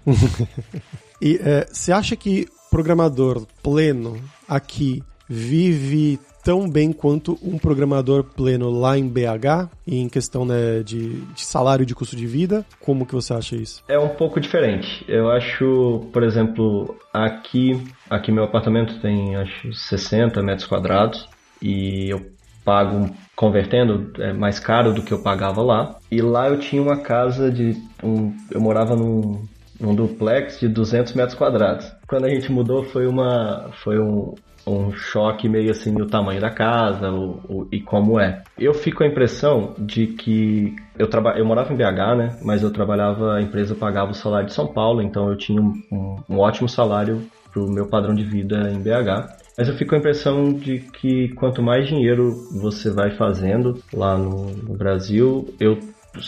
[1.21, 4.17] e é, você acha que programador pleno
[4.47, 11.21] aqui vive tão bem quanto um programador pleno lá em BH, em questão né, de,
[11.21, 12.63] de, salário de custo de vida?
[12.79, 13.83] Como que você acha isso?
[13.87, 15.03] É um pouco diferente.
[15.07, 21.27] Eu acho, por exemplo, aqui, aqui meu apartamento tem acho 60 metros quadrados
[21.59, 22.23] e eu
[22.63, 25.95] pago convertendo é mais caro do que eu pagava lá.
[26.11, 29.43] E lá eu tinha uma casa de um, eu morava num
[29.79, 31.91] num duplex de 200 metros quadrados.
[32.07, 34.33] Quando a gente mudou foi uma foi um,
[34.67, 38.43] um choque meio assim no tamanho da casa o, o, e como é.
[38.57, 42.39] Eu fico com a impressão de que eu, traba, eu morava em BH, né?
[42.41, 45.73] Mas eu trabalhava, a empresa pagava o salário de São Paulo, então eu tinha um,
[45.91, 49.43] um, um ótimo salário para o meu padrão de vida em BH.
[49.57, 54.17] Mas eu fico com a impressão de que quanto mais dinheiro você vai fazendo lá
[54.17, 55.79] no, no Brasil, eu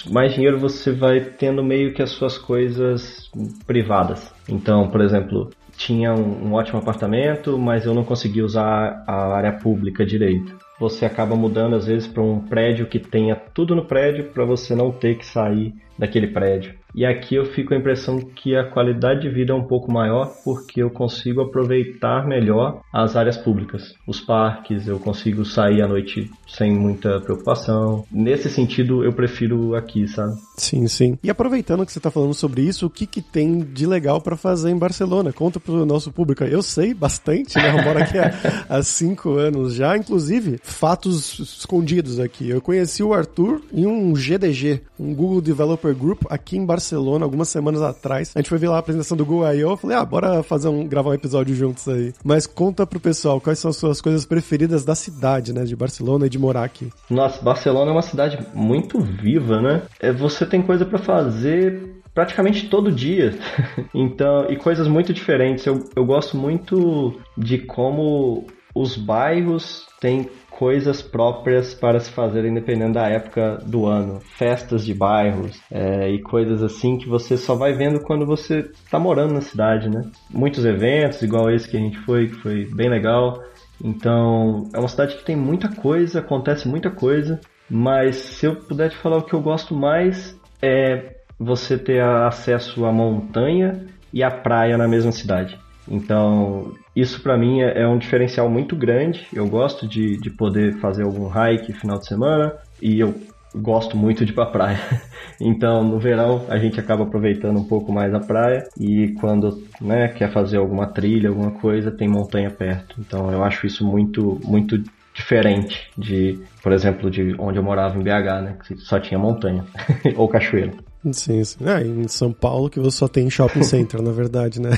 [0.10, 3.30] mais dinheiro você vai tendo meio que as suas coisas
[3.66, 4.32] privadas.
[4.48, 9.54] Então, por exemplo, tinha um, um ótimo apartamento, mas eu não conseguia usar a área
[9.54, 10.58] pública direito.
[10.80, 14.76] Você acaba mudando às vezes para um prédio que tenha tudo no prédio para você
[14.76, 16.76] não ter que sair daquele prédio.
[16.98, 19.92] E aqui eu fico com a impressão que a qualidade de vida é um pouco
[19.92, 25.88] maior porque eu consigo aproveitar melhor as áreas públicas, os parques, eu consigo sair à
[25.88, 28.04] noite sem muita preocupação.
[28.12, 30.40] Nesse sentido, eu prefiro aqui, sabe?
[30.58, 31.20] Sim, sim.
[31.22, 34.36] E aproveitando que você está falando sobre isso, o que, que tem de legal para
[34.36, 35.32] fazer em Barcelona?
[35.32, 36.44] Conta pro nosso público.
[36.46, 37.78] Eu sei bastante, né?
[37.78, 38.34] Eu moro aqui há,
[38.68, 42.50] há cinco anos já, inclusive fatos escondidos aqui.
[42.50, 47.26] Eu conheci o Arthur em um GDG, um Google Developer Group aqui em Barcelona Barcelona
[47.26, 48.32] algumas semanas atrás.
[48.34, 49.72] A gente foi ver lá a apresentação do I.O.
[49.72, 52.14] Eu falei, ah, bora fazer um, gravar um episódio juntos aí.
[52.24, 55.66] Mas conta pro pessoal quais são as suas coisas preferidas da cidade, né?
[55.66, 56.90] De Barcelona e de morar aqui.
[57.10, 59.82] Nossa, Barcelona é uma cidade muito viva, né?
[60.00, 63.38] É, você tem coisa para fazer praticamente todo dia.
[63.94, 65.66] então, e coisas muito diferentes.
[65.66, 72.94] Eu, eu gosto muito de como os bairros têm coisas próprias para se fazer independendo
[72.94, 74.20] da época do ano.
[74.20, 78.98] Festas de bairros é, e coisas assim que você só vai vendo quando você está
[78.98, 80.02] morando na cidade, né?
[80.32, 83.44] Muitos eventos, igual esse que a gente foi, que foi bem legal.
[83.84, 87.40] Então, é uma cidade que tem muita coisa, acontece muita coisa,
[87.70, 92.84] mas se eu puder te falar o que eu gosto mais é você ter acesso
[92.84, 95.56] à montanha e à praia na mesma cidade.
[95.90, 99.28] Então, isso para mim é, é, um diferencial muito grande.
[99.34, 103.14] Eu gosto de, de poder fazer algum hike final de semana e eu
[103.56, 104.80] gosto muito de ir pra praia.
[105.40, 110.08] Então, no verão, a gente acaba aproveitando um pouco mais a praia e quando né,
[110.08, 112.96] quer fazer alguma trilha, alguma coisa, tem montanha perto.
[113.00, 114.82] Então, eu acho isso muito, muito
[115.14, 119.64] diferente de, por exemplo, de onde eu morava em BH, né, que só tinha montanha
[120.18, 120.74] ou cachoeira.
[121.14, 121.58] Sim, sim.
[121.66, 124.72] É, em São Paulo que você só tem shopping center, na verdade, né?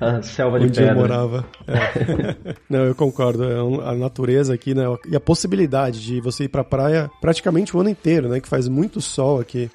[0.00, 0.92] a selva de Onde pedra.
[0.92, 1.44] eu morava.
[1.66, 2.54] É.
[2.68, 3.44] Não, eu concordo.
[3.44, 4.84] É a natureza aqui, né?
[5.10, 8.40] E a possibilidade de você ir pra praia praticamente o ano inteiro, né?
[8.40, 9.70] Que faz muito sol aqui.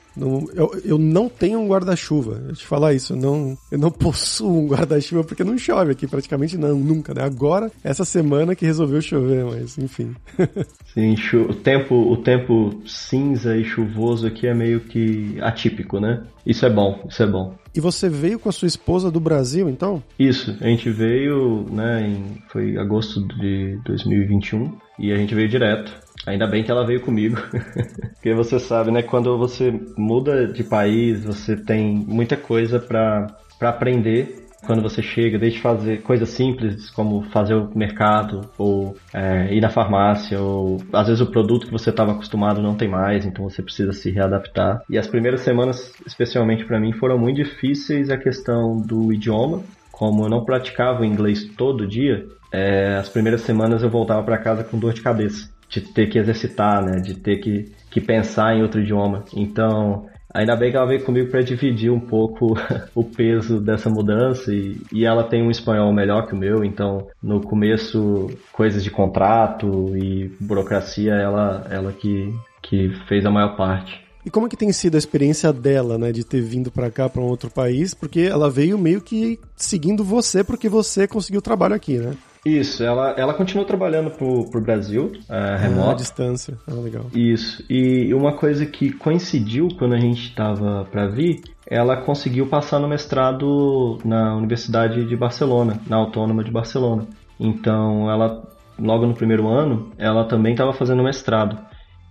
[0.54, 2.42] Eu, eu não tenho um guarda-chuva.
[2.50, 6.08] Eu te falar isso, eu não, eu não possuo um guarda-chuva porque não chove aqui,
[6.08, 7.24] praticamente não, nunca, né?
[7.24, 10.14] Agora, essa semana que resolveu chover, mas enfim.
[10.94, 15.00] Sim, o tempo, o tempo cinza e chuvoso aqui é meio que
[15.42, 16.24] atípico, né?
[16.46, 17.56] Isso é bom, isso é bom.
[17.74, 20.02] E você veio com a sua esposa do Brasil, então?
[20.18, 25.92] Isso, a gente veio, né, em, foi agosto de 2021 e a gente veio direto.
[26.26, 27.38] Ainda bem que ela veio comigo.
[28.16, 29.02] Porque você sabe, né?
[29.02, 35.60] Quando você muda de país, você tem muita coisa para aprender quando você chega, desde
[35.60, 41.22] fazer coisas simples como fazer o mercado ou é, ir na farmácia ou às vezes
[41.22, 44.82] o produto que você estava acostumado não tem mais, então você precisa se readaptar.
[44.90, 49.62] E as primeiras semanas, especialmente para mim, foram muito difíceis a questão do idioma.
[49.92, 54.38] Como eu não praticava o inglês todo dia, é, as primeiras semanas eu voltava para
[54.38, 57.00] casa com dor de cabeça de ter que exercitar, né?
[57.00, 59.24] De ter que, que pensar em outro idioma.
[59.36, 62.54] Então, ainda bem que ela veio comigo para dividir um pouco
[62.94, 67.08] o peso dessa mudança e, e ela tem um espanhol melhor que o meu, então
[67.22, 74.10] no começo coisas de contrato e burocracia ela ela que que fez a maior parte.
[74.26, 77.08] E como é que tem sido a experiência dela, né, de ter vindo para cá,
[77.08, 77.94] para um outro país?
[77.94, 82.12] Porque ela veio meio que seguindo você, porque você conseguiu trabalho aqui, né?
[82.46, 85.90] Isso, ela, ela continuou trabalhando pro, pro Brasil, uh, remoto.
[85.90, 87.06] Ah, distância, ah, legal.
[87.14, 92.80] Isso, e uma coisa que coincidiu quando a gente estava para vir, ela conseguiu passar
[92.80, 97.06] no mestrado na Universidade de Barcelona, na Autônoma de Barcelona.
[97.40, 98.42] Então, ela,
[98.80, 101.60] logo no primeiro ano, ela também estava fazendo mestrado.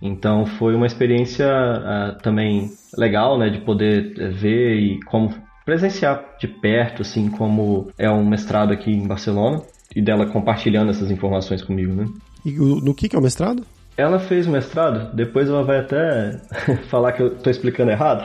[0.01, 5.33] Então, foi uma experiência uh, também legal, né, de poder eh, ver e como
[5.65, 9.61] presenciar de perto, assim, como é um mestrado aqui em Barcelona
[9.95, 12.05] e dela compartilhando essas informações comigo, né?
[12.45, 13.63] E no que, que é o mestrado?
[13.99, 16.39] Ela fez o mestrado, depois ela vai até
[16.87, 18.23] falar que eu tô explicando errado,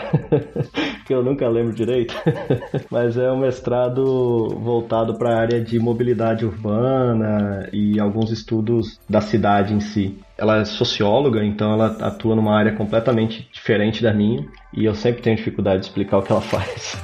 [1.05, 2.15] que eu nunca lembro direito,
[2.89, 9.21] mas é um mestrado voltado para a área de mobilidade urbana e alguns estudos da
[9.21, 10.17] cidade em si.
[10.39, 15.23] Ela é socióloga, então ela atua numa área completamente diferente da minha e eu sempre
[15.23, 16.97] tenho dificuldade de explicar o que ela faz.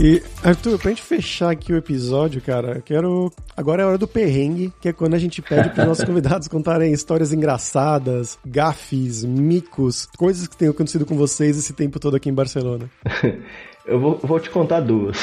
[0.00, 3.32] E, Arthur, pra gente fechar aqui o episódio, cara, quero.
[3.56, 6.46] Agora é a hora do perrengue, que é quando a gente pede pros nossos convidados
[6.46, 12.28] contarem histórias engraçadas, gafes, micos, coisas que tenham acontecido com vocês esse tempo todo aqui
[12.28, 12.88] em Barcelona.
[13.84, 15.18] Eu vou, vou te contar duas.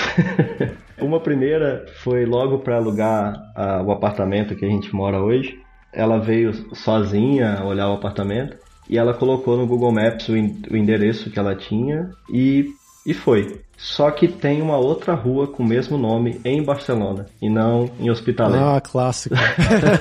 [0.99, 5.57] Uma primeira foi logo para alugar uh, o apartamento que a gente mora hoje.
[5.93, 8.57] Ela veio sozinha olhar o apartamento
[8.89, 12.73] e ela colocou no Google Maps o, o endereço que ela tinha e
[13.05, 13.61] e foi.
[13.77, 18.09] Só que tem uma outra rua com o mesmo nome em Barcelona e não em
[18.09, 18.57] Hospitalet.
[18.57, 19.35] Ah, clássico.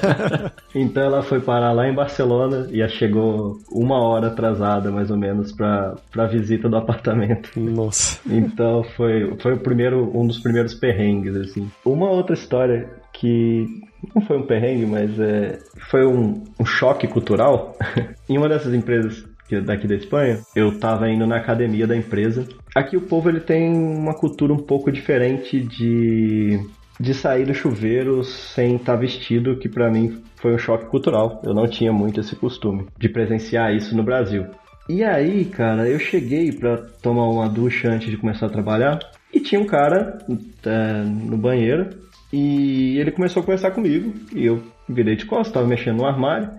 [0.74, 5.52] então ela foi parar lá em Barcelona e chegou uma hora atrasada, mais ou menos,
[5.52, 7.58] para a visita do apartamento.
[7.58, 8.20] Nossa.
[8.26, 11.68] Então foi, foi o primeiro, um dos primeiros perrengues, assim.
[11.84, 13.66] Uma outra história que
[14.14, 15.58] não foi um perrengue, mas é,
[15.90, 17.76] foi um, um choque cultural.
[18.28, 19.24] em uma dessas empresas
[19.64, 22.46] daqui da Espanha, eu tava indo na academia da empresa.
[22.74, 26.60] Aqui o povo ele tem uma cultura um pouco diferente de
[26.98, 31.42] de sair do chuveiro sem estar tá vestido, que para mim foi um choque cultural.
[31.44, 34.46] Eu não tinha muito esse costume de presenciar isso no Brasil.
[34.88, 38.98] E aí, cara, eu cheguei para tomar uma ducha antes de começar a trabalhar
[39.32, 40.18] e tinha um cara
[40.64, 41.90] é, no banheiro
[42.32, 46.50] e ele começou a conversar comigo e eu virei de costas, estava mexendo no armário.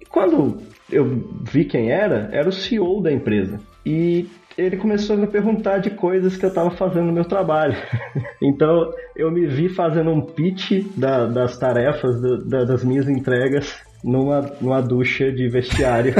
[0.00, 3.60] E quando eu vi quem era, era o CEO da empresa.
[3.84, 7.76] E ele começou a me perguntar de coisas que eu estava fazendo no meu trabalho.
[8.42, 13.74] então eu me vi fazendo um pitch da, das tarefas, do, da, das minhas entregas,
[14.02, 16.14] numa, numa ducha de vestiário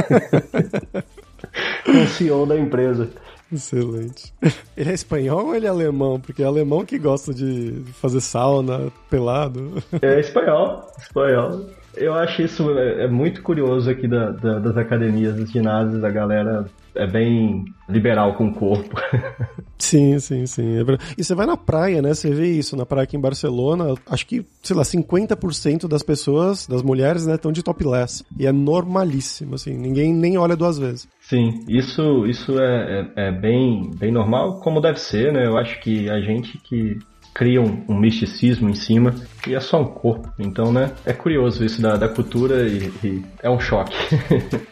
[1.85, 3.09] com o CEO da empresa.
[3.51, 4.33] Excelente.
[4.75, 6.19] Ele é espanhol ou ele é alemão?
[6.19, 9.81] Porque é alemão que gosta de fazer sauna pelado.
[10.01, 11.69] É espanhol, espanhol.
[11.97, 16.09] Eu acho isso é, é muito curioso aqui da, da, das academias, dos ginásios, a
[16.09, 16.65] galera
[16.95, 18.95] é bem liberal com o corpo.
[19.77, 20.77] Sim, sim, sim.
[20.79, 20.83] É
[21.17, 22.13] e você vai na praia, né?
[22.13, 23.93] Você vê isso na praia aqui em Barcelona.
[24.09, 28.23] Acho que, sei lá, 50% das pessoas, das mulheres, né, estão de topless.
[28.39, 29.77] E é normalíssimo, assim.
[29.77, 31.07] Ninguém nem olha duas vezes.
[31.19, 35.45] Sim, isso, isso é, é, é bem, bem normal, como deve ser, né?
[35.45, 36.97] Eu acho que a gente que
[37.35, 39.13] cria um, um, misticismo em cima
[39.45, 40.31] e é só um corpo.
[40.39, 40.91] Então, né?
[41.05, 43.93] É curioso isso da, da cultura e, e é um choque.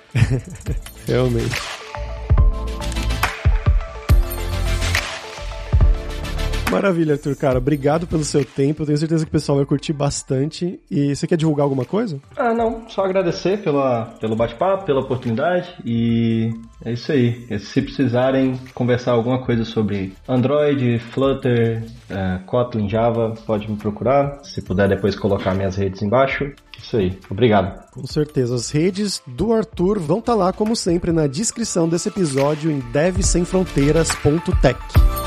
[1.05, 1.82] Realmente.
[6.73, 7.57] Maravilha, Arthur, cara.
[7.57, 8.81] Obrigado pelo seu tempo.
[8.81, 10.79] Eu tenho certeza que o pessoal vai curtir bastante.
[10.89, 12.19] E você quer divulgar alguma coisa?
[12.35, 12.89] Ah, não.
[12.89, 15.75] Só agradecer pela, pelo bate-papo, pela oportunidade.
[15.85, 16.51] E
[16.83, 17.59] é isso aí.
[17.59, 24.43] Se precisarem conversar alguma coisa sobre Android, Flutter, uh, Kotlin, Java, pode me procurar.
[24.43, 26.51] Se puder depois colocar minhas redes embaixo.
[26.77, 27.17] Isso aí.
[27.29, 27.81] Obrigado.
[27.91, 28.55] Com certeza.
[28.55, 32.79] As redes do Arthur vão estar tá lá, como sempre, na descrição desse episódio em
[32.91, 35.22] devsemfronteiras.tech.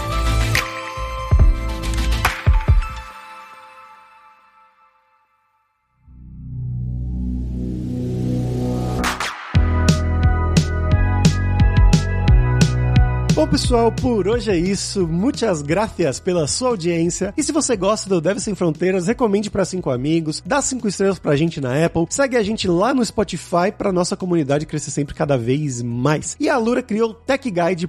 [13.56, 15.06] pessoal, por hoje é isso.
[15.06, 17.32] Muitas gracias pela sua audiência.
[17.38, 21.18] E se você gosta do Deve Sem Fronteiras, recomende para cinco amigos, dá cinco estrelas
[21.18, 25.14] pra gente na Apple, segue a gente lá no Spotify pra nossa comunidade crescer sempre
[25.14, 26.36] cada vez mais.
[26.38, 27.88] E a Lura criou techguide.sh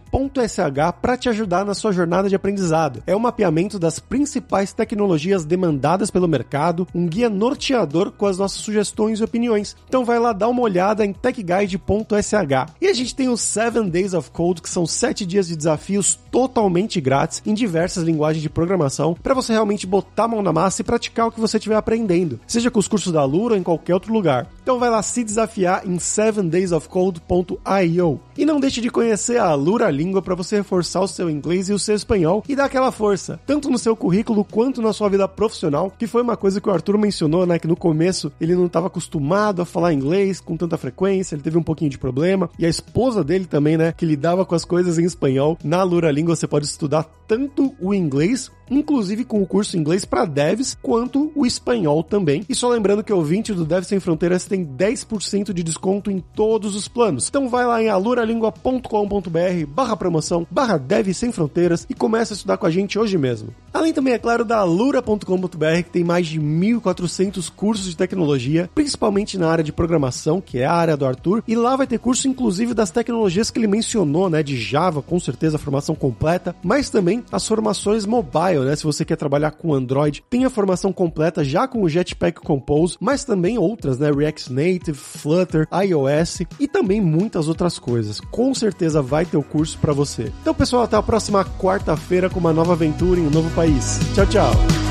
[1.01, 3.03] para te ajudar na sua jornada de aprendizado.
[3.05, 8.61] É um mapeamento das principais tecnologias demandadas pelo mercado, um guia norteador com as nossas
[8.61, 9.76] sugestões e opiniões.
[9.86, 12.74] Então vai lá dar uma olhada em techguide.sh.
[12.80, 15.57] E a gente tem os 7 Days of Code, que são 7 dias dias de
[15.58, 20.51] desafios totalmente grátis em diversas linguagens de programação para você realmente botar a mão na
[20.53, 23.60] massa e praticar o que você estiver aprendendo, seja com os cursos da Lura ou
[23.60, 24.47] em qualquer outro lugar.
[24.62, 28.20] Então vai lá se desafiar em 7daysofcode.io.
[28.38, 31.74] E não deixe de conhecer a Lura Língua para você reforçar o seu inglês e
[31.74, 35.28] o seu espanhol e dar aquela força, tanto no seu currículo quanto na sua vida
[35.28, 38.68] profissional, que foi uma coisa que o Arthur mencionou, né, que no começo ele não
[38.68, 42.66] estava acostumado a falar inglês com tanta frequência, ele teve um pouquinho de problema, e
[42.66, 46.36] a esposa dele também, né, que lidava com as coisas em espanhol Na Lura Língua
[46.36, 51.45] você pode estudar tanto o inglês, inclusive com o curso inglês para devs, quanto o
[51.45, 52.43] espanhol também.
[52.47, 56.20] E só lembrando que o ouvinte do Dev Sem Fronteiras tem 10% de desconto em
[56.20, 57.28] todos os planos.
[57.28, 62.57] Então vai lá em aluralingua.com.br barra promoção, barra Dev Sem Fronteiras e começa a estudar
[62.57, 63.49] com a gente hoje mesmo.
[63.74, 69.38] Além também, é claro, da alura.com.br, que tem mais de 1.400 cursos de tecnologia, principalmente
[69.38, 72.28] na área de programação, que é a área do Arthur, e lá vai ter curso
[72.28, 76.89] inclusive das tecnologias que ele mencionou, né, de Java, com certeza a formação completa, mas
[76.89, 78.76] também as formações mobile, né?
[78.76, 82.97] Se você quer trabalhar com Android, tem a formação completa já com o Jetpack Compose,
[82.99, 84.12] mas também outras, né?
[84.12, 88.20] React Native, Flutter, iOS e também muitas outras coisas.
[88.20, 90.32] Com certeza vai ter o curso para você.
[90.41, 93.99] Então, pessoal, até a próxima quarta-feira com uma nova aventura em um novo país.
[94.14, 94.86] Tchau, tchau.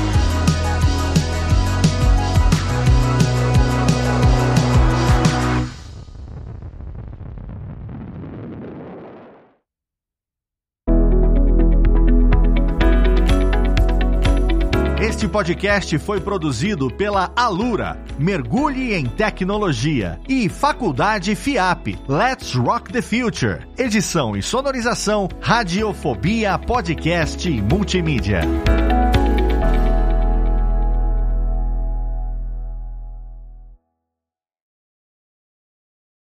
[15.37, 23.59] Podcast foi produzido pela Alura, Mergulhe em Tecnologia, e Faculdade FIAP, Let's Rock the Future.
[23.77, 28.41] Edição e sonorização, Radiofobia Podcast e Multimídia.